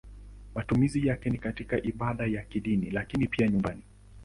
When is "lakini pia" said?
2.91-3.47